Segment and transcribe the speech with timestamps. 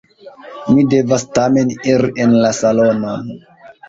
[0.77, 3.29] Mi devas tamen iri en la salonon.